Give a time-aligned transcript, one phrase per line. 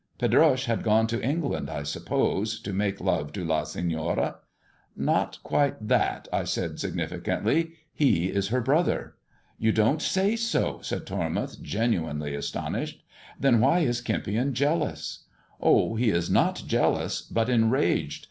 [0.17, 4.33] "Pedroche had gone to England, I suppose, to make love to La Seiioral""
[4.97, 9.13] Not quite that," I said significantly;" he is her brother.""
[9.59, 13.03] You don't say so," said Tormouth, genuinely astonished."
[13.39, 15.25] Then why is Kempion jealous
[15.59, 18.19] 1 "'\" Oh, he is not jealous, but enraged.